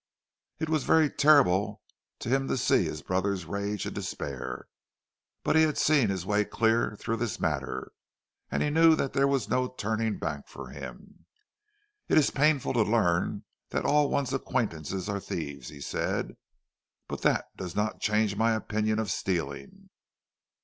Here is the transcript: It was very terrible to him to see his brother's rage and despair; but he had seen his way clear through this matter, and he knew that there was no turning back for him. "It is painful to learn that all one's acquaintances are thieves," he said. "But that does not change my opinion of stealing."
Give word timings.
It 0.57 0.67
was 0.67 0.83
very 0.83 1.11
terrible 1.11 1.83
to 2.21 2.29
him 2.29 2.47
to 2.47 2.57
see 2.57 2.85
his 2.85 3.03
brother's 3.03 3.45
rage 3.45 3.85
and 3.85 3.93
despair; 3.93 4.65
but 5.43 5.55
he 5.55 5.61
had 5.61 5.77
seen 5.77 6.09
his 6.09 6.25
way 6.25 6.43
clear 6.43 6.95
through 6.95 7.17
this 7.17 7.39
matter, 7.39 7.91
and 8.49 8.63
he 8.63 8.71
knew 8.71 8.95
that 8.95 9.13
there 9.13 9.27
was 9.27 9.47
no 9.47 9.67
turning 9.67 10.17
back 10.17 10.47
for 10.47 10.69
him. 10.69 11.27
"It 12.09 12.17
is 12.17 12.31
painful 12.31 12.73
to 12.73 12.81
learn 12.81 13.43
that 13.69 13.85
all 13.85 14.09
one's 14.09 14.33
acquaintances 14.33 15.07
are 15.07 15.19
thieves," 15.19 15.69
he 15.69 15.81
said. 15.81 16.35
"But 17.07 17.21
that 17.21 17.55
does 17.55 17.75
not 17.75 18.01
change 18.01 18.35
my 18.35 18.53
opinion 18.55 18.97
of 18.97 19.11
stealing." 19.11 19.91